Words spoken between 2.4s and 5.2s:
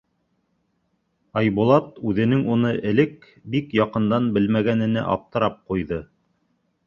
уны элек бик яҡындан белмәгәненә